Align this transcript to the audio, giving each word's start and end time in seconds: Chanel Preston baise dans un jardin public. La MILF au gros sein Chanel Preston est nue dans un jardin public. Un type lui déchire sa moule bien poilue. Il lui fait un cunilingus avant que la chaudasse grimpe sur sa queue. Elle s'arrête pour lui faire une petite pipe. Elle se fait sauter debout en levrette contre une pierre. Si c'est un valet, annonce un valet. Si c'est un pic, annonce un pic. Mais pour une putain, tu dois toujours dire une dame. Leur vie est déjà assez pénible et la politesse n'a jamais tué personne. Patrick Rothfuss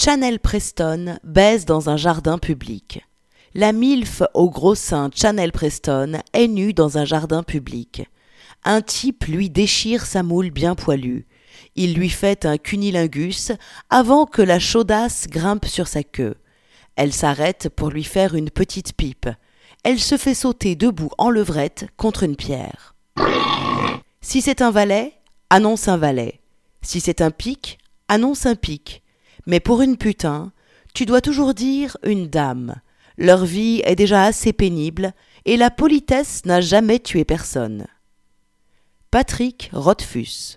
Chanel 0.00 0.38
Preston 0.38 1.18
baise 1.24 1.64
dans 1.64 1.90
un 1.90 1.96
jardin 1.96 2.38
public. 2.38 3.04
La 3.54 3.72
MILF 3.72 4.22
au 4.32 4.48
gros 4.48 4.76
sein 4.76 5.10
Chanel 5.12 5.50
Preston 5.50 6.20
est 6.32 6.46
nue 6.46 6.72
dans 6.72 6.98
un 6.98 7.04
jardin 7.04 7.42
public. 7.42 8.08
Un 8.62 8.80
type 8.80 9.24
lui 9.24 9.50
déchire 9.50 10.06
sa 10.06 10.22
moule 10.22 10.50
bien 10.50 10.76
poilue. 10.76 11.26
Il 11.74 11.94
lui 11.94 12.10
fait 12.10 12.46
un 12.46 12.58
cunilingus 12.58 13.50
avant 13.90 14.24
que 14.24 14.40
la 14.40 14.60
chaudasse 14.60 15.26
grimpe 15.26 15.66
sur 15.66 15.88
sa 15.88 16.04
queue. 16.04 16.36
Elle 16.94 17.12
s'arrête 17.12 17.68
pour 17.68 17.90
lui 17.90 18.04
faire 18.04 18.36
une 18.36 18.50
petite 18.50 18.92
pipe. 18.92 19.28
Elle 19.82 19.98
se 19.98 20.16
fait 20.16 20.34
sauter 20.34 20.76
debout 20.76 21.10
en 21.18 21.28
levrette 21.28 21.88
contre 21.96 22.22
une 22.22 22.36
pierre. 22.36 22.94
Si 24.20 24.42
c'est 24.42 24.62
un 24.62 24.70
valet, 24.70 25.14
annonce 25.50 25.88
un 25.88 25.96
valet. 25.96 26.40
Si 26.82 27.00
c'est 27.00 27.20
un 27.20 27.32
pic, 27.32 27.78
annonce 28.06 28.46
un 28.46 28.54
pic. 28.54 29.02
Mais 29.48 29.60
pour 29.60 29.80
une 29.80 29.96
putain, 29.96 30.52
tu 30.94 31.06
dois 31.06 31.22
toujours 31.22 31.54
dire 31.54 31.96
une 32.04 32.28
dame. 32.28 32.76
Leur 33.16 33.46
vie 33.46 33.80
est 33.84 33.96
déjà 33.96 34.24
assez 34.24 34.52
pénible 34.52 35.12
et 35.46 35.56
la 35.56 35.70
politesse 35.70 36.44
n'a 36.44 36.60
jamais 36.60 36.98
tué 37.00 37.24
personne. 37.24 37.86
Patrick 39.10 39.70
Rothfuss 39.72 40.54